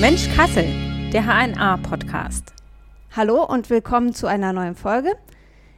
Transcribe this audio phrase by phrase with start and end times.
[0.00, 0.66] Mensch Kassel,
[1.12, 2.52] der HNA-Podcast.
[3.10, 5.16] Hallo und willkommen zu einer neuen Folge.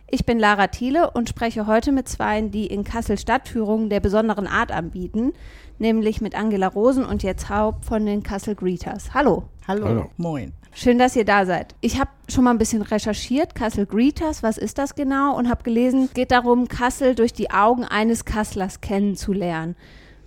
[0.07, 4.47] Ich bin Lara Thiele und spreche heute mit Zweien, die in Kassel Stadtführungen der besonderen
[4.47, 5.33] Art anbieten,
[5.79, 9.15] nämlich mit Angela Rosen und Jens Haupt von den Kassel Greeters.
[9.15, 9.45] Hallo.
[9.67, 9.87] Hallo.
[9.87, 10.11] Hallo.
[10.19, 10.53] Moin.
[10.81, 11.75] Schön, dass ihr da seid.
[11.81, 15.37] Ich habe schon mal ein bisschen recherchiert, Kassel Greeters, was ist das genau?
[15.37, 19.75] Und habe gelesen, es geht darum, Kassel durch die Augen eines Kasslers kennenzulernen.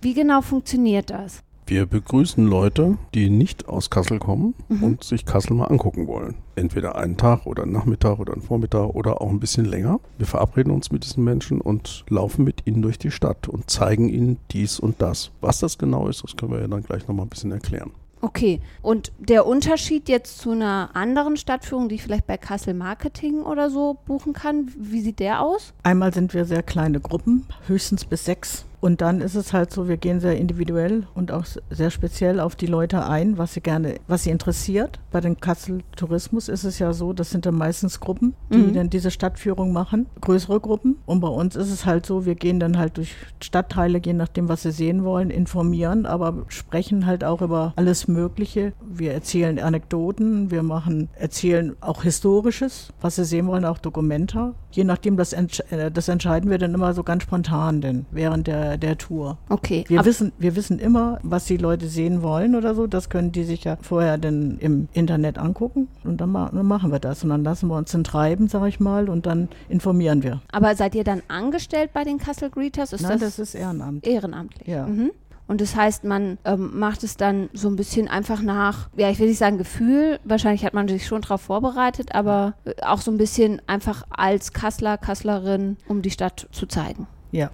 [0.02, 1.42] Wie genau funktioniert das?
[1.66, 4.82] Wir begrüßen Leute, die nicht aus Kassel kommen Mhm.
[4.82, 6.34] und sich Kassel mal angucken wollen.
[6.54, 10.00] Entweder einen Tag oder einen Nachmittag oder einen Vormittag oder auch ein bisschen länger.
[10.18, 14.10] Wir verabreden uns mit diesen Menschen und laufen mit ihnen durch die Stadt und zeigen
[14.10, 15.30] ihnen dies und das.
[15.40, 17.92] Was das genau ist, das können wir ja dann gleich nochmal ein bisschen erklären.
[18.24, 23.42] Okay, und der Unterschied jetzt zu einer anderen Stadtführung, die ich vielleicht bei Kassel Marketing
[23.42, 25.74] oder so buchen kann, wie sieht der aus?
[25.82, 28.64] Einmal sind wir sehr kleine Gruppen, höchstens bis sechs.
[28.82, 32.56] Und dann ist es halt so, wir gehen sehr individuell und auch sehr speziell auf
[32.56, 34.98] die Leute ein, was sie gerne, was sie interessiert.
[35.12, 38.74] Bei den Kassel Tourismus ist es ja so, das sind dann meistens Gruppen, die Mhm.
[38.74, 40.96] dann diese Stadtführung machen, größere Gruppen.
[41.06, 44.48] Und bei uns ist es halt so, wir gehen dann halt durch Stadtteile, je nachdem,
[44.48, 48.72] was sie sehen wollen, informieren, aber sprechen halt auch über alles Mögliche.
[48.84, 54.54] Wir erzählen Anekdoten, wir machen, erzählen auch Historisches, was sie sehen wollen, auch Dokumenta.
[54.72, 58.71] Je nachdem, das, äh, das entscheiden wir dann immer so ganz spontan denn während der,
[58.78, 59.38] der Tour.
[59.48, 62.86] Okay, Wir wissen, wir wissen immer, was die Leute sehen wollen oder so.
[62.86, 66.92] Das können die sich ja vorher dann im Internet angucken und dann, ma dann machen
[66.92, 67.22] wir das.
[67.24, 70.40] Und dann lassen wir uns dann treiben, sag ich mal, und dann informieren wir.
[70.52, 72.92] aber seid ihr dann angestellt bei den Kassel Greeters?
[72.92, 74.06] Ist Nein, das, das ist Ehrenamt.
[74.06, 74.68] ehrenamtlich?
[74.68, 74.86] Ja.
[74.86, 75.10] Mhm.
[75.48, 79.18] Und das heißt, man ähm, macht es dann so ein bisschen einfach nach, ja, ich
[79.18, 83.10] will nicht sagen Gefühl, wahrscheinlich hat man sich schon darauf vorbereitet, aber äh, auch so
[83.10, 87.06] ein bisschen einfach als Kassler, Kasslerin, um die Stadt zu zeigen.
[87.32, 87.50] Ja.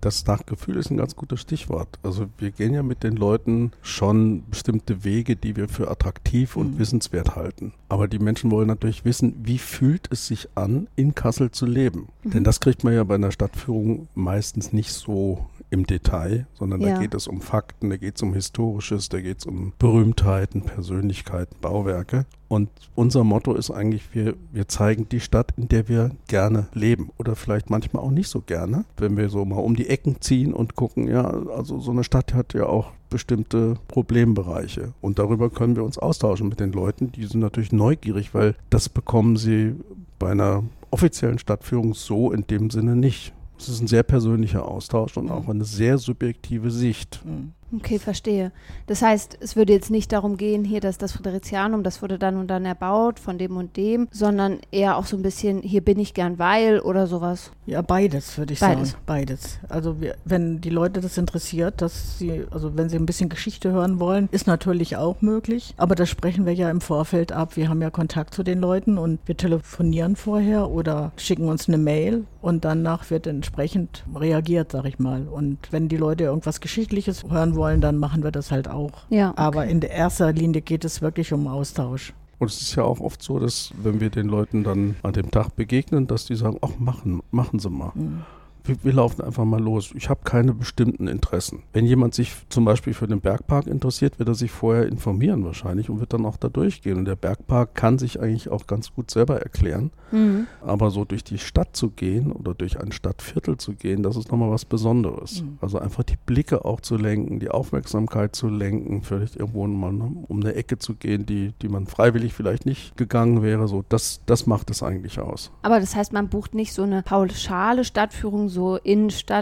[0.00, 1.88] Das Nachgefühl ist ein ganz gutes Stichwort.
[2.02, 6.74] Also wir gehen ja mit den Leuten schon bestimmte Wege, die wir für attraktiv und
[6.74, 6.78] Mhm.
[6.78, 7.72] wissenswert halten.
[7.88, 12.08] Aber die Menschen wollen natürlich wissen, wie fühlt es sich an, in Kassel zu leben.
[12.22, 16.94] Denn das kriegt man ja bei einer Stadtführung meistens nicht so im Detail, sondern Ja.
[16.94, 20.62] da geht es um Fakten, da geht es um Historisches, da geht es um Berühmtheiten,
[20.62, 22.26] Persönlichkeiten, Bauwerke.
[22.48, 27.10] Und unser Motto ist eigentlich, wir, wir zeigen die Stadt, in der wir gerne leben
[27.18, 28.86] oder vielleicht manchmal auch nicht so gerne.
[28.96, 32.32] Wenn wir so mal um die Ecken ziehen und gucken, ja, also so eine Stadt
[32.32, 34.92] hat ja auch bestimmte Problembereiche.
[35.02, 37.12] Und darüber können wir uns austauschen mit den Leuten.
[37.12, 39.74] Die sind natürlich neugierig, weil das bekommen sie
[40.18, 43.34] bei einer offiziellen Stadtführung so in dem Sinne nicht.
[43.58, 47.20] Es ist ein sehr persönlicher Austausch und auch eine sehr subjektive Sicht.
[47.24, 47.52] Mhm.
[47.74, 48.50] Okay, verstehe.
[48.86, 52.36] Das heißt, es würde jetzt nicht darum gehen, hier, dass das Friderizianum, das wurde dann
[52.36, 55.98] und dann erbaut von dem und dem, sondern eher auch so ein bisschen, hier bin
[55.98, 57.52] ich gern, weil oder sowas.
[57.66, 58.92] Ja, beides würde ich Beides.
[58.92, 59.02] sagen.
[59.04, 59.58] Beides.
[59.68, 63.70] Also wir, wenn die Leute das interessiert, dass sie, also wenn sie ein bisschen Geschichte
[63.70, 65.74] hören wollen, ist natürlich auch möglich.
[65.76, 67.56] Aber das sprechen wir ja im Vorfeld ab.
[67.56, 71.76] Wir haben ja Kontakt zu den Leuten und wir telefonieren vorher oder schicken uns eine
[71.76, 75.28] Mail und danach wird entsprechend reagiert, sag ich mal.
[75.28, 78.92] Und wenn die Leute irgendwas Geschichtliches hören wollen, dann machen wir das halt auch.
[79.10, 79.32] Ja.
[79.36, 82.12] Aber in der erster Linie geht es wirklich um Austausch.
[82.38, 85.30] Und es ist ja auch oft so, dass wenn wir den Leuten dann an dem
[85.30, 87.92] Tag begegnen, dass die sagen, ach, machen, machen Sie mal.
[87.94, 88.24] Mhm.
[88.68, 89.92] Wir, wir laufen einfach mal los.
[89.94, 91.62] Ich habe keine bestimmten Interessen.
[91.72, 95.88] Wenn jemand sich zum Beispiel für den Bergpark interessiert, wird er sich vorher informieren wahrscheinlich
[95.88, 96.98] und wird dann auch da durchgehen.
[96.98, 99.90] Und der Bergpark kann sich eigentlich auch ganz gut selber erklären.
[100.10, 100.46] Mhm.
[100.60, 104.30] Aber so durch die Stadt zu gehen oder durch ein Stadtviertel zu gehen, das ist
[104.30, 105.42] nochmal was Besonderes.
[105.42, 105.58] Mhm.
[105.60, 110.10] Also einfach die Blicke auch zu lenken, die Aufmerksamkeit zu lenken, vielleicht irgendwo mal ne,
[110.28, 113.68] um eine Ecke zu gehen, die, die man freiwillig vielleicht nicht gegangen wäre.
[113.68, 115.50] So, das, das macht es eigentlich aus.
[115.62, 118.57] Aber das heißt, man bucht nicht so eine pauschale Stadtführung, so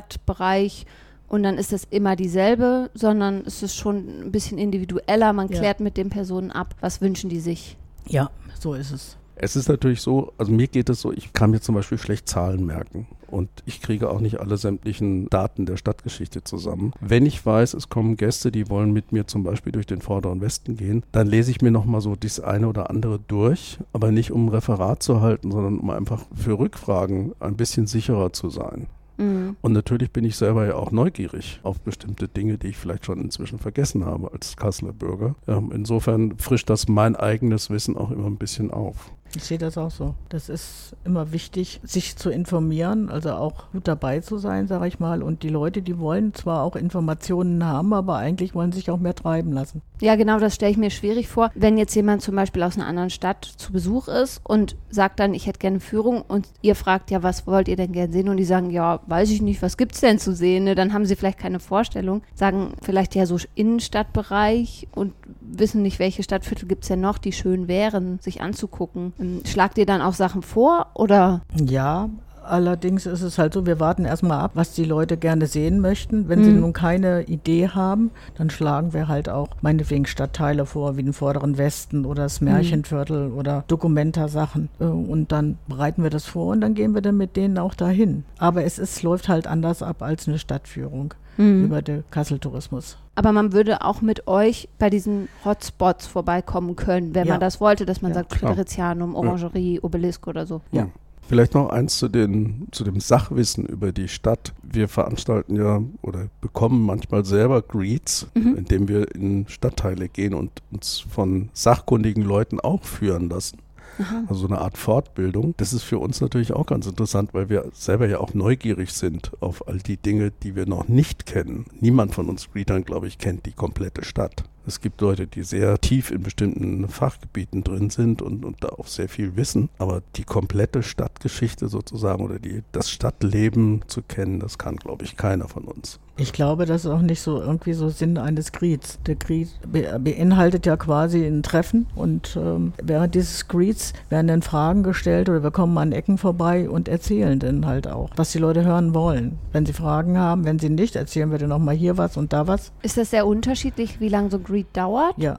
[0.00, 0.86] Innenstadtbereich
[1.28, 3.96] und dann ist das immer dieselbe, sondern es ist schon
[4.26, 5.32] ein bisschen individueller.
[5.32, 5.58] Man Ja.
[5.58, 7.76] klärt mit den Personen ab, was wünschen die sich.
[8.06, 9.16] Ja, so ist es.
[9.38, 12.26] Es ist natürlich so, also mir geht es so, ich kann mir zum Beispiel schlecht
[12.26, 16.92] Zahlen merken und ich kriege auch nicht alle sämtlichen Daten der Stadtgeschichte zusammen.
[17.02, 20.40] Wenn ich weiß, es kommen Gäste, die wollen mit mir zum Beispiel durch den vorderen
[20.40, 24.30] Westen gehen, dann lese ich mir nochmal so das eine oder andere durch, aber nicht
[24.30, 28.86] um ein Referat zu halten, sondern um einfach für Rückfragen ein bisschen sicherer zu sein.
[29.16, 29.56] Mhm.
[29.60, 33.20] Und natürlich bin ich selber ja auch neugierig auf bestimmte Dinge, die ich vielleicht schon
[33.20, 35.34] inzwischen vergessen habe als Kasseler Bürger.
[35.46, 39.10] Ähm, insofern frischt das mein eigenes Wissen auch immer ein bisschen auf.
[39.34, 40.14] Ich sehe das auch so.
[40.28, 44.98] Das ist immer wichtig, sich zu informieren, also auch gut dabei zu sein, sage ich
[44.98, 45.22] mal.
[45.22, 49.14] Und die Leute, die wollen zwar auch Informationen haben, aber eigentlich wollen sich auch mehr
[49.14, 49.82] treiben lassen.
[50.00, 51.50] Ja, genau, das stelle ich mir schwierig vor.
[51.54, 55.34] Wenn jetzt jemand zum Beispiel aus einer anderen Stadt zu Besuch ist und sagt dann,
[55.34, 58.28] ich hätte gerne Führung und ihr fragt ja, was wollt ihr denn gerne sehen?
[58.28, 60.64] Und die sagen, ja, weiß ich nicht, was gibt's denn zu sehen?
[60.64, 60.74] Ne?
[60.74, 66.22] Dann haben sie vielleicht keine Vorstellung, sagen vielleicht ja so Innenstadtbereich und wissen nicht, welche
[66.22, 69.14] Stadtviertel gibt's denn noch, die schön wären, sich anzugucken.
[69.18, 71.42] Ähm, Schlagt ihr dann auch Sachen vor oder?
[71.54, 72.08] Ja,
[72.48, 76.28] Allerdings ist es halt so, wir warten erstmal ab, was die Leute gerne sehen möchten.
[76.28, 76.60] Wenn sie Mhm.
[76.60, 81.58] nun keine Idee haben, dann schlagen wir halt auch meinetwegen Stadtteile vor, wie den Vorderen
[81.58, 84.68] Westen oder das Märchenviertel oder Dokumenta-Sachen.
[84.80, 87.74] Äh, Und dann bereiten wir das vor und dann gehen wir dann mit denen auch
[87.74, 88.24] dahin.
[88.38, 91.64] Aber es ist, läuft halt anders ab als eine Stadtführung Mhm.
[91.64, 92.96] über den Kassel-Tourismus.
[93.14, 97.34] Aber man würde auch mit euch bei diesen Hotspots vorbeikommen können, wenn Ja.
[97.34, 98.34] man das wollte, dass man Ja, sagt.
[98.34, 100.60] Friderizianum, Orangerie, Obelisk oder so.
[100.70, 100.88] Ja.
[101.28, 104.52] Vielleicht noch eins zu, den, zu dem Sachwissen über die Stadt.
[104.62, 108.54] Wir veranstalten ja oder bekommen manchmal selber Greets, Mhm.
[108.56, 113.58] indem wir in Stadtteile gehen und uns von sachkundigen Leuten auch führen lassen.
[113.98, 114.24] Aha.
[114.28, 115.54] Also so eine Art Fortbildung.
[115.56, 119.32] Das ist für uns natürlich auch ganz interessant, weil wir selber ja auch neugierig sind
[119.40, 121.66] auf all die Dinge, die wir noch nicht kennen.
[121.80, 124.44] Niemand von uns Greetern, glaube ich, kennt die komplette Stadt.
[124.66, 128.88] Es gibt Leute, die sehr tief in bestimmten Fachgebieten drin sind und, und da auch
[128.88, 129.68] sehr viel wissen.
[129.78, 135.16] Aber die komplette Stadtgeschichte sozusagen oder die, das Stadtleben zu kennen, das kann, glaube ich,
[135.16, 136.00] keiner von uns.
[136.18, 138.98] Ich glaube, das ist auch nicht so irgendwie so Sinn eines Greets.
[139.06, 144.40] Der Greet be beinhaltet ja quasi ein Treffen und ähm, während dieses Greets werden dann
[144.40, 148.38] Fragen gestellt oder wir kommen an Ecken vorbei und erzählen dann halt auch, was die
[148.38, 149.38] Leute hören wollen.
[149.52, 152.32] Wenn sie Fragen haben, wenn sie nicht, erzählen wir dann auch mal hier was und
[152.32, 152.72] da was.
[152.80, 155.18] Ist das sehr unterschiedlich, wie lange so ein Greet dauert?
[155.18, 155.38] Ja.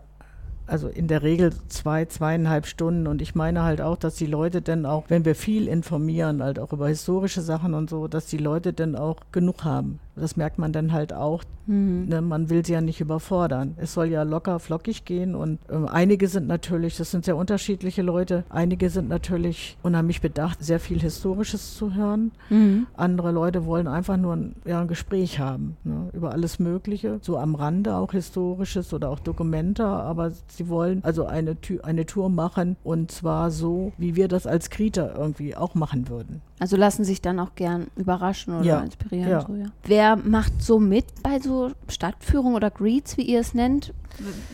[0.67, 3.07] Also in der Regel zwei, zweieinhalb Stunden.
[3.07, 6.59] Und ich meine halt auch, dass die Leute dann auch, wenn wir viel informieren, halt
[6.59, 9.99] auch über historische Sachen und so, dass die Leute dann auch genug haben.
[10.19, 11.43] Das merkt man dann halt auch.
[11.67, 12.05] Mhm.
[12.07, 13.73] Ne, man will sie ja nicht überfordern.
[13.77, 18.01] Es soll ja locker flockig gehen und ähm, einige sind natürlich, das sind sehr unterschiedliche
[18.01, 22.31] Leute, einige sind natürlich unheimlich bedacht, sehr viel Historisches zu hören.
[22.49, 22.87] Mhm.
[22.95, 27.37] Andere Leute wollen einfach nur ein, ja, ein Gespräch haben ne, über alles Mögliche, so
[27.37, 32.29] am Rande auch Historisches oder auch Dokumenta, aber sie wollen also eine, Tü- eine Tour
[32.29, 36.41] machen und zwar so, wie wir das als Krieter irgendwie auch machen würden.
[36.59, 39.29] Also lassen sich dann auch gern überraschen oder Ja, inspirieren.
[39.29, 39.41] ja.
[39.41, 39.65] So, ja.
[39.83, 43.93] Wer macht so mit bei so Stadtführungen oder Greets, wie ihr es nennt?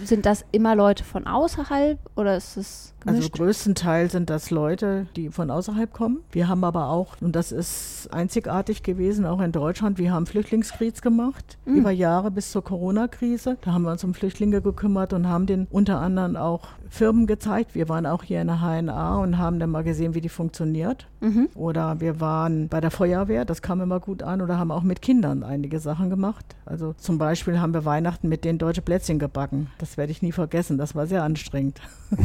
[0.04, 3.34] Sind das immer Leute von außerhalb oder ist es Also gemischt?
[3.36, 6.20] größtenteils sind das Leute, die von außerhalb kommen.
[6.32, 11.02] Wir haben aber auch, und das ist einzigartig gewesen, auch in Deutschland, wir haben Flüchtlingskrieg
[11.02, 11.76] gemacht, Mhm.
[11.78, 13.58] über Jahre bis zur Corona-Krise.
[13.62, 17.74] Da haben wir uns um Flüchtlinge gekümmert und haben den unter anderem auch Firmen gezeigt.
[17.74, 21.08] Wir waren auch hier in der HNA und haben dann mal gesehen, wie die funktioniert.
[21.22, 21.50] mhm.
[21.56, 25.02] Oder wir waren bei der Feuerwehr, das kam immer gut an, oder haben auch mit
[25.02, 26.46] Kindern einige Sachen gemacht.
[26.66, 29.68] Also zum Beispiel haben wir Weihnachten mit denen deutsche Plätzchen gebacken.
[29.80, 31.80] Das werde ich nie vergessen, das war sehr anstrengend.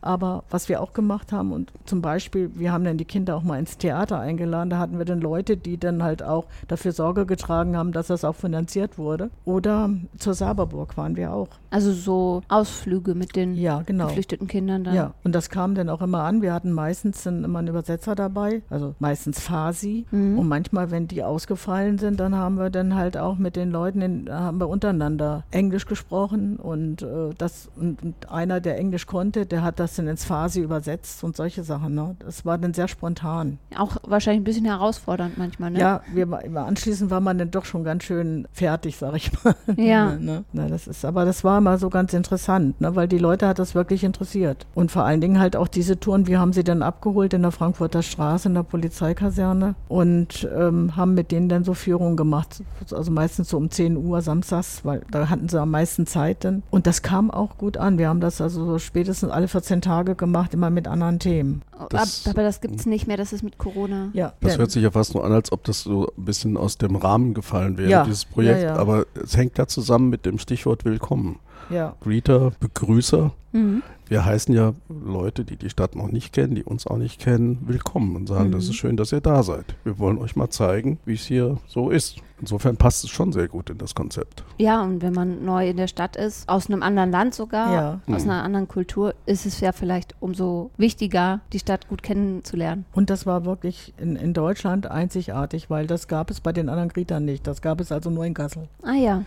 [0.00, 3.42] Aber was wir auch gemacht haben, und zum Beispiel, wir haben dann die Kinder auch
[3.42, 7.26] mal ins Theater eingeladen, da hatten wir dann Leute, die dann halt auch dafür Sorge
[7.26, 9.30] getragen haben, dass das auch finanziert wurde.
[9.44, 11.48] Oder zur Saberburg waren wir auch.
[11.70, 14.06] Also so Ausflüge mit den Ja, genau.
[14.08, 14.94] geflüchteten Kindern dann.
[14.94, 16.42] Ja, und das kam dann auch immer an.
[16.42, 20.04] Wir hatten meistens dann immer einen Übersetzer dabei, also meistens Farsi.
[20.10, 20.38] Mhm.
[20.38, 24.02] Und manchmal, wenn die ausgefallen sind, dann haben wir dann halt auch mit den Leuten,
[24.02, 29.46] in, haben wir untereinander Englisch gesprochen und äh, das und, und einer, der Englisch konnte,
[29.52, 31.94] der hat das dann ins Farsi übersetzt und solche Sachen.
[31.94, 32.16] Ne?
[32.20, 33.58] Das war dann sehr spontan.
[33.76, 35.78] Auch wahrscheinlich ein bisschen herausfordernd manchmal, ne?
[35.78, 36.26] Ja, wir,
[36.56, 39.54] anschließend war man dann doch schon ganz schön fertig, sag ich mal.
[39.76, 40.14] Ja.
[40.20, 40.44] ne?
[40.52, 42.96] Na, das ist, aber das war mal so ganz interessant, ne?
[42.96, 44.66] weil die Leute hat das wirklich interessiert.
[44.74, 47.52] Und vor allen Dingen halt auch diese Touren, wir haben sie dann abgeholt in der
[47.52, 52.62] Frankfurter Straße, in der Polizeikaserne und ähm, haben mit denen dann so Führungen gemacht.
[52.90, 56.62] Also meistens so um 10 Uhr samstags, weil da hatten sie am meisten Zeit dann.
[56.70, 57.98] Und das kam auch gut an.
[57.98, 61.62] Wir haben das also so spätestens alle 14 Tage gemacht, immer mit anderen Themen.
[61.90, 64.08] Das- Ab, aber das gibt es nicht mehr, das ist mit Corona.
[64.12, 66.78] Ja, Das hört sich ja fast nur an, als ob das so ein bisschen aus
[66.78, 68.62] dem Rahmen gefallen wäre, Ja, dieses Projekt.
[68.62, 68.76] ja, ja.
[68.76, 71.38] Aber es hängt ja zusammen mit dem Stichwort Willkommen.
[71.70, 71.94] Ja.
[72.00, 73.32] Greeter, Begrüßer.
[73.52, 73.82] Mhm.
[74.08, 77.58] Wir heißen ja Leute, die die Stadt noch nicht kennen, die uns auch nicht kennen,
[77.66, 78.52] willkommen und sagen, Mhm.
[78.52, 79.64] das ist schön, dass ihr da seid.
[79.84, 82.16] Wir wollen euch mal zeigen, wie es hier so ist.
[82.40, 84.42] Insofern passt es schon sehr gut in das Konzept.
[84.58, 88.00] Ja, und wenn man neu in der Stadt ist, aus einem anderen Land sogar, Ja.
[88.14, 88.30] aus Mhm.
[88.30, 92.84] einer anderen Kultur, ist es ja vielleicht umso wichtiger, die Stadt gut kennenzulernen.
[92.92, 96.88] Und das war wirklich in, in Deutschland einzigartig, weil das gab es bei den anderen
[96.90, 97.46] Grietern nicht.
[97.46, 98.68] Das gab es also nur in Kassel.
[98.82, 99.22] Ah ja.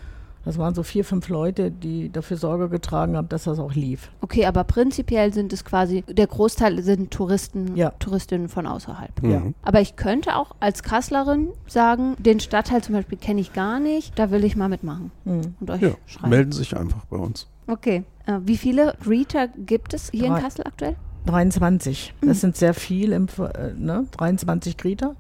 [0.45, 4.11] Das waren so vier, fünf Leute, die dafür Sorge getragen haben, dass das auch lief.
[4.21, 7.89] Okay, aber prinzipiell sind es quasi, der Großteil sind Touristen, Ja.
[7.99, 9.11] Touristinnen von außerhalb.
[9.23, 9.39] Ja.
[9.39, 9.55] Mhm.
[9.63, 14.17] Aber ich könnte auch als Kasslerin sagen, den Stadtteil zum Beispiel kenne ich gar nicht,
[14.19, 15.55] da will ich mal mitmachen Mhm.
[15.59, 16.29] und euch Ja, schreiben.
[16.29, 17.47] melden Sie sich einfach bei uns.
[17.67, 18.03] Okay.
[18.27, 20.41] Äh, wie viele Greeter gibt es hier in Drei.
[20.41, 20.95] Kassel aktuell?
[21.25, 22.13] 23.
[22.21, 22.27] Mhm.
[22.27, 24.05] Das sind sehr viel, im, Ver- äh, ne?
[24.11, 25.15] 23 Grieter.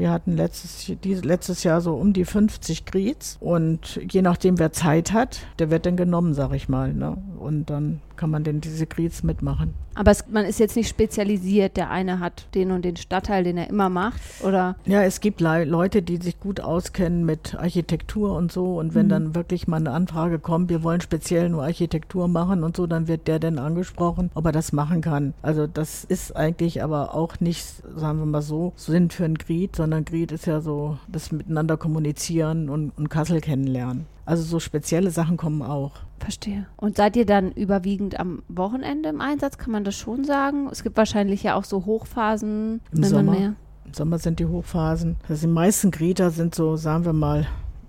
[0.00, 4.72] Wir hatten letztes, dieses, letztes Jahr so um die 50 Griets und je nachdem, wer
[4.72, 6.94] Zeit hat, der wird dann genommen, sag ich mal.
[6.94, 7.18] Ne?
[7.38, 9.74] Und dann kann man denn diese Griets mitmachen.
[9.94, 11.76] Aber es, man ist jetzt nicht spezialisiert.
[11.76, 14.20] Der eine hat den und den Stadtteil, den er immer macht.
[14.42, 18.78] Oder Ja, es gibt Le Leute, die sich gut auskennen mit Architektur und so.
[18.78, 19.10] Und wenn Mhm.
[19.10, 23.08] dann wirklich mal eine Anfrage kommt, wir wollen speziell nur Architektur machen und so, dann
[23.08, 25.32] wird der dann angesprochen, ob er das machen kann.
[25.42, 27.64] Also das ist eigentlich aber auch nicht,
[27.96, 31.76] sagen wir mal so, Sinn für ein Griet, sondern Griet ist ja so das Miteinander
[31.76, 34.06] kommunizieren und, und Kassel kennenlernen.
[34.24, 35.92] Also so spezielle Sachen kommen auch.
[36.20, 36.66] verstehe.
[36.76, 39.58] Und seid ihr dann überwiegend am Wochenende im Einsatz?
[39.58, 40.68] Kann man das schon sagen?
[40.70, 43.32] Es gibt wahrscheinlich ja auch so Hochphasen, Im Sommer.
[43.32, 43.54] mehr.
[43.84, 45.16] Im Sommer sind die Hochphasen.
[45.28, 47.48] Also die meisten Grieter sind so, sagen wir mal,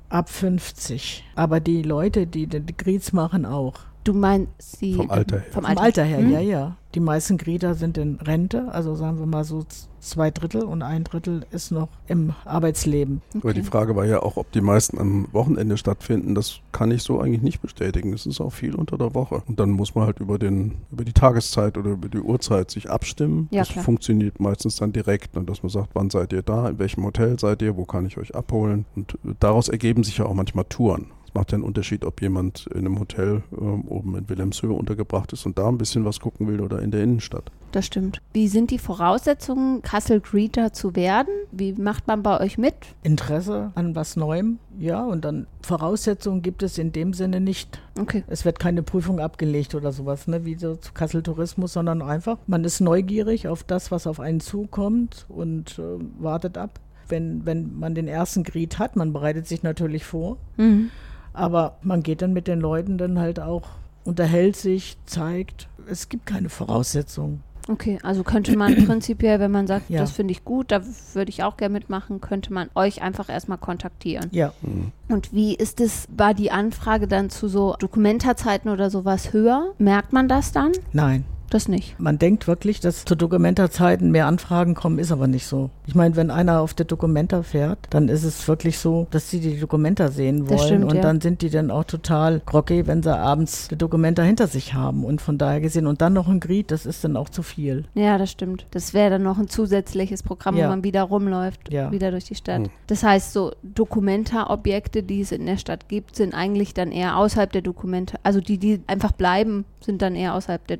[0.10, 1.24] ab 50.
[1.36, 3.75] Aber die Leute, die die Griets machen, auch.
[4.03, 5.46] Du meinst die Vom Alter her.
[5.51, 6.31] Vom Vom Alter, Alter her, Hm?
[6.31, 6.75] ja, ja.
[6.96, 9.63] Die meisten Grieter sind in Rente, also sagen wir mal so
[10.01, 13.22] zwei Drittel und ein Drittel ist noch im Arbeitsleben.
[13.36, 13.70] Aber die Okay.
[13.70, 16.36] Frage war ja auch, ob die meisten am Wochenende stattfinden.
[16.36, 18.12] Das kann ich so eigentlich nicht bestätigen.
[18.12, 19.41] Es ist auch viel unter der Woche.
[19.48, 22.89] Und dann muss man halt über, den, über die Tageszeit oder über die Uhrzeit sich
[22.89, 23.48] abstimmen.
[23.51, 23.86] Ja, das klar.
[23.86, 27.39] funktioniert meistens dann direkt, ne, dass man sagt, wann seid ihr da, in welchem Hotel
[27.39, 28.86] seid ihr, wo kann ich euch abholen.
[28.96, 31.05] Und daraus ergeben sich ja auch manchmal Touren.
[31.31, 35.31] Es macht ja einen Unterschied, ob jemand in einem Hotel ähm, oben in Wilhelmshöhe untergebracht
[35.31, 37.50] ist und da ein bisschen was gucken will oder in der Innenstadt.
[37.71, 38.21] Das stimmt.
[38.33, 41.33] Wie sind die Voraussetzungen, Kassel Greeter zu werden?
[41.53, 42.73] Wie macht man bei euch mit?
[43.03, 47.79] Interesse an was Neuem, ja, und dann Voraussetzungen gibt es in dem Sinne nicht.
[47.97, 48.25] Okay.
[48.27, 52.39] Es wird keine Prüfung abgelegt oder sowas, ne, wie so zu Kassel Tourismus, sondern einfach,
[52.45, 55.81] man ist neugierig auf das, was auf einen zukommt und äh,
[56.21, 56.81] wartet ab.
[57.07, 60.91] Wenn, wenn man den ersten Griet hat, man bereitet sich natürlich vor, Mhm.
[61.33, 63.63] Aber man geht dann mit den Leuten dann halt auch,
[64.03, 65.67] unterhält sich, zeigt.
[65.89, 67.43] Es gibt keine Voraussetzungen.
[67.67, 70.00] Okay, also könnte man prinzipiell, wenn man sagt, Ja.
[70.01, 70.81] das finde ich gut, da
[71.13, 74.27] würde ich auch gerne mitmachen, könnte man euch einfach erstmal kontaktieren.
[74.31, 74.91] Ja, Mhm.
[75.09, 79.73] Und wie ist es, war die Anfrage dann zu so Dokumentarzeiten oder sowas höher?
[79.77, 80.71] Merkt man das dann?
[80.91, 81.23] nein.
[81.51, 82.00] Das nicht.
[82.00, 85.70] Man denkt wirklich, dass zu Dokumentarzeiten mehr Anfragen kommen, ist aber nicht so.
[85.86, 89.41] Ich meine, wenn einer auf der Dokumenta fährt, dann ist es wirklich so, dass sie
[89.41, 90.58] die Dokumenta sehen wollen.
[90.58, 91.01] Das stimmt, und ja.
[91.01, 95.03] dann sind die dann auch total groggy, wenn sie abends die Dokumenta hinter sich haben.
[95.03, 97.84] Und von daher gesehen, und dann noch ein Griet, das ist dann auch zu viel.
[97.96, 98.65] Ja, das stimmt.
[98.72, 100.67] Das wäre dann noch ein zusätzliches Programm, Ja.
[100.67, 101.91] wo man wieder rumläuft, Ja.
[101.91, 102.62] wieder durch die Stadt.
[102.62, 102.70] Mhm.
[102.88, 107.51] Das heißt, so Dokumenta-Objekte, die es in der Stadt gibt, sind eigentlich dann eher außerhalb
[107.51, 108.17] der Dokumente.
[108.24, 110.77] Also die, die einfach bleiben, sind dann eher außerhalb der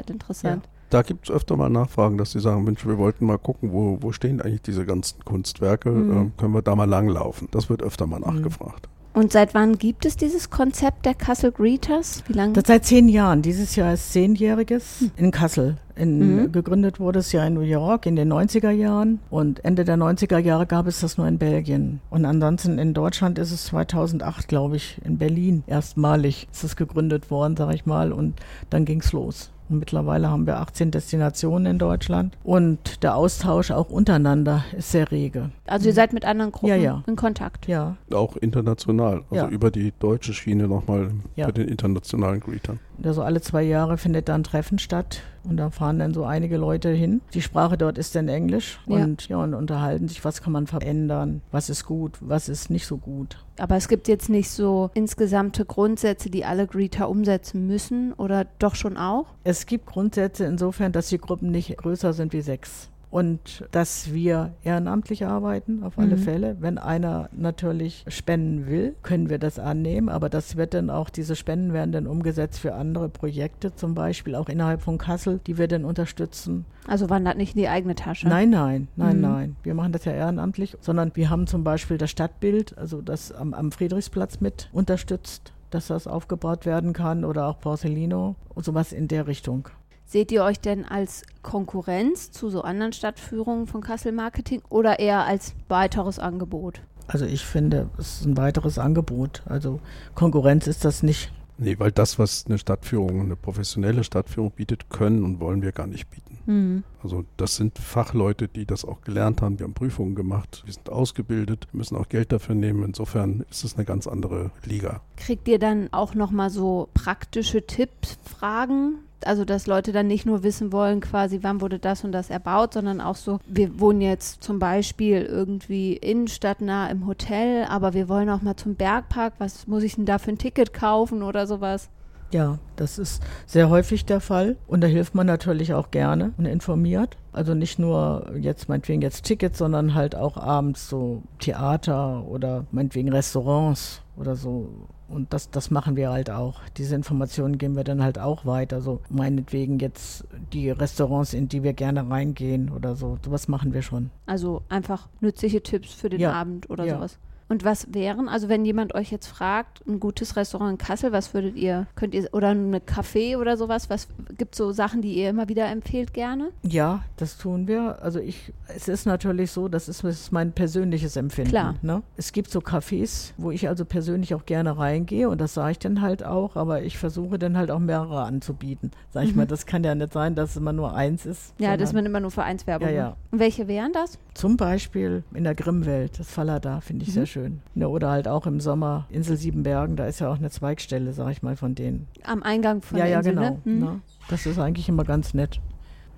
[0.00, 0.68] Dokumentarzeit interessant.
[0.90, 3.98] Da gibt es öfter mal Nachfragen, dass die sagen, Mensch, wir wollten mal gucken, wo,
[4.00, 6.10] wo stehen eigentlich diese ganzen Kunstwerke, Mhm.
[6.16, 7.46] ähm, können wir da mal langlaufen?
[7.52, 8.88] Das wird öfter mal nachgefragt.
[9.12, 12.22] Und seit wann gibt es dieses Konzept der Kassel Greeters?
[12.28, 12.52] Wie lange?
[12.52, 13.42] Das seit zehn Jahren.
[13.42, 15.76] Dieses Jahr ist zehnjähriges in Kassel.
[15.96, 16.52] In, Mhm.
[16.52, 20.38] Gegründet wurde es ja in New York in den 90er Jahren und Ende der 90er
[20.38, 22.00] Jahre gab es das nur in Belgien.
[22.08, 27.30] Und ansonsten in Deutschland ist es 2008, glaube ich, in Berlin erstmalig ist es gegründet
[27.32, 28.34] worden, sage ich mal, und
[28.70, 29.50] dann ging es los.
[29.70, 35.10] Und mittlerweile haben wir 18 Destinationen in Deutschland und der Austausch auch untereinander ist sehr
[35.12, 35.50] rege.
[35.66, 37.02] also ihr seid mit anderen Gruppen Ja, ja.
[37.06, 37.68] in Kontakt.
[37.68, 39.48] Ja, Auch international, also Ja.
[39.48, 41.46] über die deutsche Schiene nochmal Ja.
[41.46, 42.80] bei den internationalen Greetern.
[43.02, 46.56] Also alle zwei Jahre findet da ein Treffen statt und da fahren dann so einige
[46.58, 47.20] Leute hin.
[47.32, 48.96] Die Sprache dort ist dann Englisch Ja.
[48.96, 52.86] und ja und unterhalten sich, was kann man verändern, was ist gut, was ist nicht
[52.86, 53.38] so gut.
[53.58, 58.74] Aber es gibt jetzt nicht so insgesamte Grundsätze, die alle Greeter umsetzen müssen oder doch
[58.74, 59.26] schon auch?
[59.44, 62.90] Es gibt Grundsätze insofern, dass die Gruppen nicht größer sind wie sechs.
[63.10, 66.20] Und dass wir ehrenamtlich arbeiten, auf alle Mhm.
[66.20, 66.56] Fälle.
[66.60, 70.08] Wenn einer natürlich spenden will, können wir das annehmen.
[70.08, 74.36] Aber das wird dann auch, diese Spenden werden dann umgesetzt für andere Projekte, zum Beispiel
[74.36, 76.66] auch innerhalb von Kassel, die wir dann unterstützen.
[76.86, 78.28] Also wandert nicht in die eigene Tasche.
[78.28, 79.22] Nein, nein, nein, Mhm.
[79.22, 79.56] nein.
[79.64, 83.54] Wir machen das ja ehrenamtlich, sondern wir haben zum Beispiel das Stadtbild, also das am,
[83.54, 89.08] am Friedrichsplatz mit unterstützt, dass das aufgebaut werden kann oder auch Porcellino und sowas in
[89.08, 89.68] der Richtung.
[90.10, 95.24] Seht ihr euch denn als Konkurrenz zu so anderen Stadtführungen von Kassel Marketing oder eher
[95.24, 96.80] als weiteres Angebot?
[97.06, 99.44] Also ich finde, es ist ein weiteres Angebot.
[99.46, 99.78] Also
[100.16, 101.30] Konkurrenz ist das nicht.
[101.58, 105.86] Nee, weil das, was eine Stadtführung, eine professionelle Stadtführung bietet, können und wollen wir gar
[105.86, 106.38] nicht bieten.
[106.46, 106.84] Mhm.
[107.04, 109.60] Also das sind Fachleute, die das auch gelernt haben.
[109.60, 112.82] Wir haben Prüfungen gemacht, wir sind ausgebildet, müssen auch Geld dafür nehmen.
[112.82, 115.02] Insofern ist es eine ganz andere Liga.
[115.16, 119.04] Kriegt ihr dann auch nochmal so praktische Tipps, Fragen?
[119.24, 122.74] Also, dass Leute dann nicht nur wissen wollen, quasi, wann wurde das und das erbaut,
[122.74, 128.30] sondern auch so, wir wohnen jetzt zum Beispiel irgendwie innenstadtnah im Hotel, aber wir wollen
[128.30, 129.34] auch mal zum Bergpark.
[129.38, 131.90] Was muss ich denn da für ein Ticket kaufen oder sowas?
[132.32, 134.56] Ja, das ist sehr häufig der Fall.
[134.66, 137.16] Und da hilft man natürlich auch gerne und informiert.
[137.32, 143.12] Also nicht nur jetzt meinetwegen jetzt Tickets, sondern halt auch abends so Theater oder meinetwegen
[143.12, 144.68] Restaurants oder so.
[145.08, 146.60] Und das, das machen wir halt auch.
[146.76, 148.80] Diese Informationen geben wir dann halt auch weiter.
[148.80, 153.18] So meinetwegen jetzt die Restaurants, in die wir gerne reingehen oder so.
[153.24, 154.10] Sowas machen wir schon.
[154.26, 156.94] Also einfach nützliche Tipps für den Ja, Abend oder ja.
[156.94, 157.18] sowas.
[157.50, 161.34] Und was wären, also wenn jemand euch jetzt fragt, ein gutes Restaurant in Kassel, was
[161.34, 164.06] würdet ihr, könnt ihr, oder eine Café oder sowas, was
[164.38, 166.50] gibt so Sachen, die ihr immer wieder empfehlt gerne?
[166.62, 168.00] Ja, das tun wir.
[168.02, 171.50] Also ich, es ist natürlich so, das ist, ist mein persönliches Empfinden.
[171.50, 171.74] Klar.
[171.82, 172.04] Ne?
[172.16, 175.78] Es gibt so Cafés, wo ich also persönlich auch gerne reingehe und das sage ich
[175.80, 178.92] dann halt auch, aber ich versuche dann halt auch mehrere anzubieten.
[179.12, 179.38] Sag ich Mhm.
[179.38, 181.52] mal, das kann ja nicht sein, dass es immer nur eins ist.
[181.58, 183.04] Ja, dass man immer nur Vereinswerbung Ja, ja.
[183.08, 183.16] macht.
[183.32, 184.20] Und welche wären das?
[184.34, 187.12] Zum Beispiel in der Grimmwelt, das Fallada, finde ich Mhm.
[187.14, 187.39] sehr schön.
[187.74, 191.30] Ne, oder halt auch im Sommer Insel Siebenbergen, da ist ja auch eine Zweigstelle, sag
[191.30, 192.06] ich mal, von denen.
[192.24, 193.50] Am Eingang von ja, der ja, Insel, genau.
[193.50, 193.60] ne?
[193.64, 193.80] Hm.
[193.80, 194.00] Ne?
[194.28, 195.60] Das ist eigentlich immer ganz nett.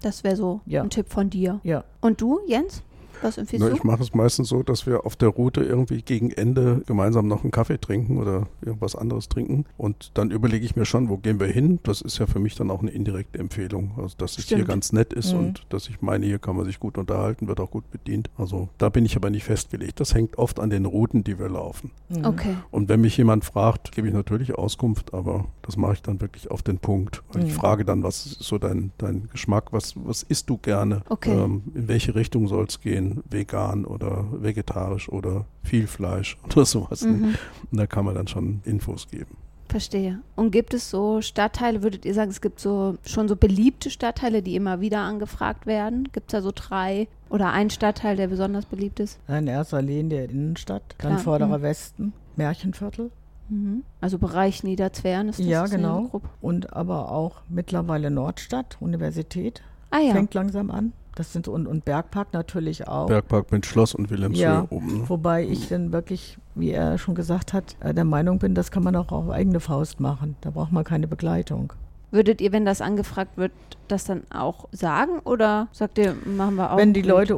[0.02, 0.82] Das wäre so Ja.
[0.82, 1.60] ein Tipp von dir.
[1.62, 1.84] Ja.
[2.00, 2.82] Und du, Jens?
[3.22, 3.76] Was empfiehlst Na, du?
[3.76, 7.42] ich mache es meistens so, dass wir auf der Route irgendwie gegen Ende gemeinsam noch
[7.42, 9.64] einen Kaffee trinken oder irgendwas anderes trinken.
[9.78, 11.78] Und dann überlege ich mir schon, wo gehen wir hin?
[11.84, 13.92] Das ist ja für mich dann auch eine indirekte Empfehlung.
[13.96, 15.38] Also, dass es hier ganz nett ist Mhm.
[15.38, 18.28] und dass ich meine, hier kann man sich gut unterhalten, wird auch gut bedient.
[18.36, 20.00] Also, da bin ich aber nicht festgelegt.
[20.00, 21.90] Das hängt oft an den Routen, die wir laufen.
[22.08, 22.24] Mhm.
[22.26, 22.56] Okay.
[22.70, 26.50] Und wenn mich jemand fragt, gebe ich natürlich Auskunft, aber das mache ich dann wirklich
[26.50, 27.22] auf den Punkt.
[27.32, 27.56] Weil Ich Mhm.
[27.56, 31.02] frage dann, was ist so dein, dein Geschmack, was, was isst du gerne?
[31.08, 31.30] Okay.
[31.32, 33.12] Ähm, in welche Richtung soll es gehen?
[33.28, 37.02] Vegan oder vegetarisch oder viel Fleisch oder sowas.
[37.04, 37.12] ne?
[37.12, 37.25] Mhm.
[37.71, 39.37] Und da kann man dann schon Infos geben.
[39.69, 40.21] Verstehe.
[40.37, 44.42] Und gibt es so Stadtteile, würdet ihr sagen, es gibt so schon so beliebte Stadtteile,
[44.42, 46.09] die immer wieder angefragt werden?
[46.12, 49.19] Gibt es da so drei oder ein Stadtteil, der besonders beliebt ist?
[49.28, 51.62] In erster Linie der Innenstadt, Klar, dann Vorderer mhm.
[51.62, 53.11] Westen, Märchenviertel
[53.52, 53.85] Mhm.
[54.00, 56.23] Also Bereich Niederzwern ist das Ja, genau.
[56.40, 60.12] und aber auch mittlerweile Nordstadt, Universität, Ah ja.
[60.12, 60.92] fängt langsam an.
[61.14, 63.07] Das sind und, und Bergpark natürlich auch.
[63.07, 64.66] Bergpark mit Schloss und Wilhelmshöhe Ja.
[64.71, 65.00] oben.
[65.00, 65.09] Ne?
[65.09, 68.83] Wobei ich dann wirklich, wie er schon gesagt hat, äh, der Meinung bin, das kann
[68.83, 70.37] man auch auf eigene Faust machen.
[70.40, 71.72] Da braucht man keine Begleitung.
[72.12, 73.51] Würdet ihr, wenn das angefragt wird,
[73.88, 76.77] das dann auch sagen oder sagt ihr, machen wir auch?
[76.79, 77.09] wenn die mit?
[77.09, 77.37] Leute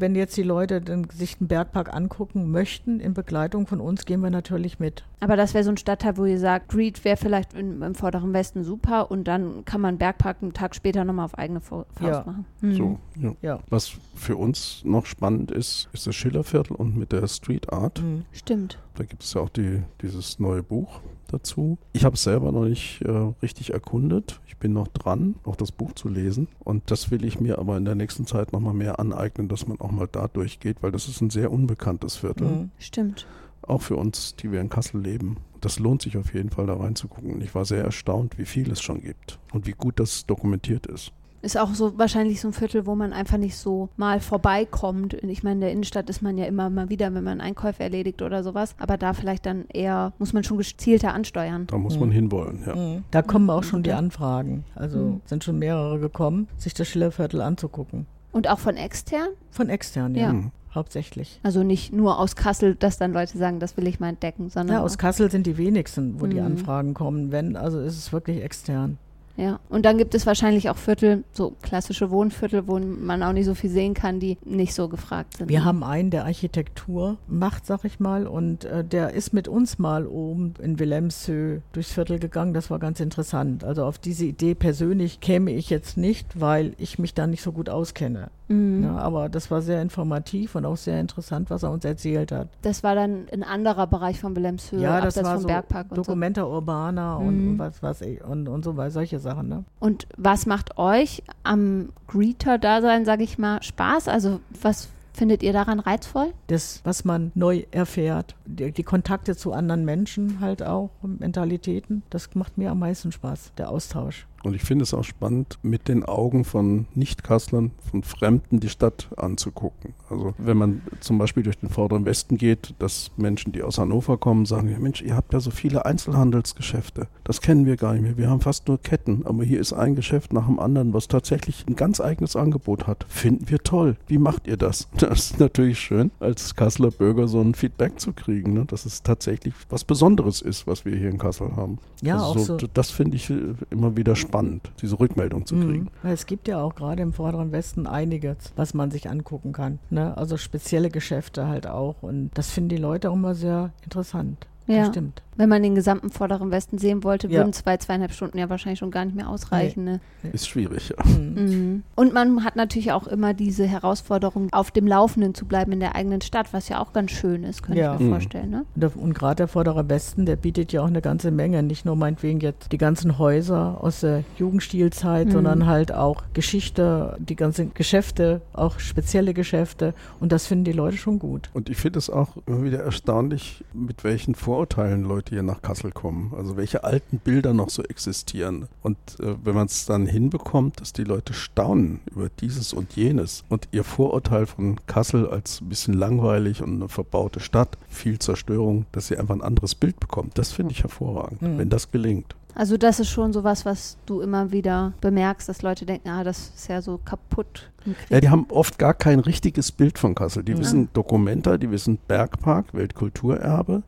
[0.00, 4.20] wenn jetzt die Leute dann sich den Bergpark angucken möchten in Begleitung von uns, gehen
[4.20, 5.04] wir natürlich mit.
[5.20, 8.32] Aber das wäre so ein Stadtteil, wo ihr sagt, Greed wäre vielleicht im, im vorderen
[8.32, 12.02] Westen super und dann kann man Bergpark einen Tag später nochmal auf eigene Fa- Faust
[12.12, 12.24] Ja.
[12.26, 12.44] machen.
[12.60, 12.74] Mhm.
[12.74, 13.32] So, ja.
[13.42, 13.58] Ja.
[13.70, 18.00] Was für uns noch spannend ist, ist das Schillerviertel und mit der Street Art.
[18.02, 18.24] Mhm.
[18.32, 18.78] Stimmt.
[18.94, 21.00] Da gibt es ja auch die, dieses neue Buch
[21.32, 21.78] dazu.
[21.92, 24.40] Ich habe es selber noch nicht äh, richtig erkundet.
[24.46, 26.48] Ich bin noch dran, auch das Buch zu lesen.
[26.60, 29.80] Und das will ich mir aber in der nächsten Zeit nochmal mehr aneignen, dass man
[29.80, 32.48] auch mal da durchgeht, weil das ist ein sehr unbekanntes Viertel.
[32.48, 32.70] Mhm.
[32.78, 33.26] Stimmt.
[33.62, 35.36] Auch für uns, die wir in Kassel leben.
[35.60, 37.40] Das lohnt sich auf jeden Fall da reinzugucken.
[37.40, 41.12] Ich war sehr erstaunt, wie viel es schon gibt und wie gut das dokumentiert ist.
[41.42, 45.14] Ist auch so wahrscheinlich so ein Viertel, wo man einfach nicht so mal vorbeikommt.
[45.14, 47.82] Und Ich meine, in der Innenstadt ist man ja immer mal wieder, wenn man Einkäufe
[47.82, 48.74] erledigt oder sowas.
[48.78, 51.66] Aber da vielleicht dann eher, muss man schon gezielter ansteuern.
[51.66, 52.00] Da muss Mhm.
[52.00, 52.76] man hinwollen, ja.
[52.76, 53.04] Mhm.
[53.10, 53.92] Da kommen auch schon die.
[53.92, 54.64] Anfragen.
[54.74, 55.20] Also Mhm.
[55.26, 58.06] sind schon mehrere gekommen, sich das Schillerviertel anzugucken.
[58.30, 59.28] Und auch von extern?
[59.50, 60.22] Von extern, ja.
[60.22, 60.32] Ja.
[60.32, 60.50] Mhm.
[60.74, 61.38] Hauptsächlich.
[61.42, 64.76] Also nicht nur aus Kassel, dass dann Leute sagen, das will ich mal entdecken, sondern
[64.78, 66.46] Ja, aus Kassel sind die wenigsten, wo die Mhm.
[66.46, 67.30] Anfragen kommen.
[67.30, 68.96] Wenn, also ist es wirklich extern.
[69.36, 69.58] Ja.
[69.68, 73.54] Und dann gibt es wahrscheinlich auch Viertel, so klassische Wohnviertel, wo man auch nicht so
[73.54, 75.48] viel sehen kann, die nicht so gefragt sind.
[75.48, 79.78] Wir haben einen, der Architektur macht, sag ich mal, und äh, der ist mit uns
[79.78, 82.54] mal oben in Wilhelmshöhe durchs Viertel gegangen.
[82.54, 83.64] Das war ganz interessant.
[83.64, 87.52] Also auf diese Idee persönlich käme ich jetzt nicht, weil ich mich da nicht so
[87.52, 88.28] gut auskenne.
[88.48, 88.84] Mhm.
[88.84, 92.48] Ja, aber das war sehr informativ und auch sehr interessant, was er uns erzählt hat.
[92.62, 95.96] Das war dann ein anderer Bereich von Wilhelmshöhe, ja, das war vom so Bergpark und
[95.96, 96.02] so.
[96.02, 97.50] Documenta Urbana und, Mhm.
[97.52, 99.48] und was was ich und, und so weiter, solche Sachen.
[99.48, 99.64] Ne?
[99.80, 104.08] Und was macht euch am Greeter-Dasein, sage ich mal, Spaß?
[104.08, 106.32] Also was findet ihr daran reizvoll?
[106.46, 112.34] Das, was man neu erfährt, die, die Kontakte zu anderen Menschen halt auch, Mentalitäten, das
[112.34, 114.26] macht mir am meisten Spaß, der Austausch.
[114.42, 119.08] Und ich finde es auch spannend, mit den Augen von Nicht-Kasslern, von Fremden die Stadt
[119.16, 119.94] anzugucken.
[120.08, 124.18] Also wenn man zum Beispiel durch den vorderen Westen geht, dass Menschen, die aus Hannover
[124.18, 127.08] kommen, sagen, ja Mensch, ihr habt ja so viele Einzelhandelsgeschäfte.
[127.24, 128.16] Das kennen wir gar nicht mehr.
[128.16, 131.64] Wir haben fast nur Ketten, aber hier ist ein Geschäft nach dem anderen, was tatsächlich
[131.68, 133.06] ein ganz eigenes Angebot hat.
[133.08, 133.96] Finden wir toll.
[134.06, 134.88] Wie macht ihr das?
[135.02, 138.64] Das ist natürlich schön, als Kasseler Bürger so ein Feedback zu kriegen, ne?
[138.66, 141.78] dass es tatsächlich was Besonderes ist, was wir hier in Kassel haben.
[142.02, 142.66] Ja, also auch so, so.
[142.72, 144.31] Das finde ich äh, immer wieder spannend,
[144.80, 145.84] diese Rückmeldung zu kriegen.
[145.84, 145.90] Mhm.
[146.02, 149.78] Weil Es gibt ja auch gerade im vorderen Westen einiges, was man sich angucken kann.
[149.90, 150.16] Ne?
[150.16, 152.02] Also spezielle Geschäfte halt auch.
[152.02, 154.46] Und das finden die Leute auch immer sehr interessant.
[154.66, 154.80] Ja.
[154.80, 155.22] Das stimmt.
[155.36, 157.38] Wenn man den gesamten vorderen Westen sehen wollte, Ja.
[157.40, 159.84] würden zwei, zweieinhalb Stunden ja wahrscheinlich schon gar nicht mehr ausreichen.
[159.84, 160.00] Ne?
[160.32, 161.04] Ist schwierig, ja.
[161.04, 161.34] Mhm.
[161.34, 161.82] Mhm.
[161.96, 165.94] Und man hat natürlich auch immer diese Herausforderung, auf dem Laufenden zu bleiben in der
[165.94, 167.94] eigenen Stadt, was ja auch ganz schön ist, könnte Ja.
[167.94, 168.10] ich mir Mhm.
[168.10, 168.50] vorstellen.
[168.50, 168.64] Ne?
[168.76, 171.62] Und Und gerade der vordere Westen, der bietet ja auch eine ganze Menge.
[171.62, 175.32] Nicht nur meinetwegen jetzt die ganzen Häuser aus der Jugendstilzeit, Mhm.
[175.32, 179.94] sondern halt auch Geschichte, die ganzen Geschäfte, auch spezielle Geschäfte.
[180.20, 181.50] Und das finden die Leute schon gut.
[181.52, 185.92] Und ich finde es auch immer wieder erstaunlich, mit welchen Vorurteilen Leute hier nach Kassel
[185.92, 186.32] kommen.
[186.36, 188.68] Also welche alten Bilder noch so existieren.
[188.82, 193.44] Und äh, wenn man es dann hinbekommt, dass die Leute staunen über dieses und jenes
[193.48, 198.86] und ihr Vorurteil von Kassel als ein bisschen langweilig und eine verbaute Stadt, viel Zerstörung,
[198.92, 201.58] dass sie einfach ein anderes Bild bekommt, das finde ich hervorragend, Mhm.
[201.58, 202.34] wenn das gelingt.
[202.54, 206.52] Also das ist schon sowas, was du immer wieder bemerkst, dass Leute denken, ah, das
[206.54, 207.70] ist ja so kaputt.
[208.10, 210.42] Ja, die haben oft gar kein richtiges Bild von Kassel.
[210.44, 210.58] Die Mhm.
[210.58, 213.82] wissen Dokumenta, die wissen Bergpark, Weltkulturerbe,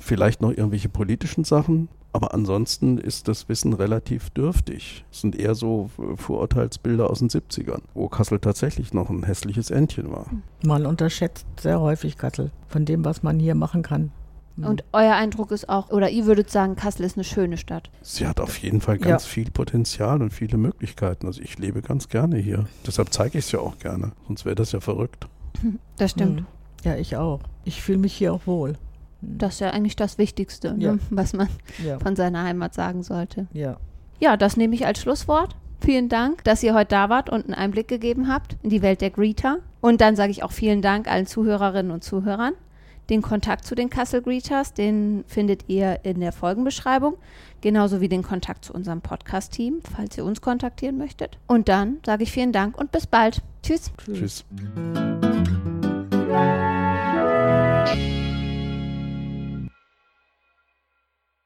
[0.00, 1.88] vielleicht noch irgendwelche politischen Sachen.
[2.12, 5.04] Aber ansonsten ist das Wissen relativ dürftig.
[5.12, 9.70] Es sind eher so äh, Vorurteilsbilder aus den 70ern, wo Kassel tatsächlich noch ein hässliches
[9.70, 10.26] Entchen war.
[10.64, 14.10] Man unterschätzt sehr häufig Kassel von dem, was man hier machen kann.
[14.56, 14.66] Mhm.
[14.66, 17.90] Und euer Eindruck ist auch, oder ihr würdet sagen, Kassel ist eine schöne Stadt.
[18.02, 21.26] Sie hat auf jeden Fall ganz viel Potenzial und viele Möglichkeiten.
[21.26, 22.66] Also ich lebe ganz gerne hier.
[22.84, 24.12] Deshalb zeige ich es ja auch gerne.
[24.26, 25.28] Sonst wäre das ja verrückt.
[25.96, 26.40] Das stimmt.
[26.40, 26.46] Mhm.
[26.84, 27.40] Ja, ich auch.
[27.64, 28.76] Ich fühle mich hier auch wohl.
[29.20, 29.38] Hm.
[29.38, 30.84] Das ist ja eigentlich das Wichtigste, ne?
[30.84, 30.92] ja.
[30.92, 31.48] ne, was man
[31.84, 31.98] ja.
[31.98, 33.46] von seiner Heimat sagen sollte.
[33.52, 33.78] Ja.
[34.18, 35.56] Ja, das nehme ich als Schlusswort.
[35.80, 39.00] Vielen Dank, dass ihr heute da wart und einen Einblick gegeben habt in die Welt
[39.00, 39.60] der Greeter.
[39.80, 42.52] Und dann sage ich auch vielen Dank allen Zuhörerinnen und Zuhörern.
[43.08, 47.16] Den Kontakt zu den Kassel Greeters, den findet ihr in der Folgenbeschreibung,
[47.60, 51.38] genauso wie den Kontakt zu unserem Podcast-Team, falls ihr uns kontaktieren möchtet.
[51.48, 53.42] Und dann sage ich vielen Dank und bis bald.
[53.62, 53.90] Tschüss.
[54.04, 54.44] Tschüss.
[57.84, 58.19] Tschüss.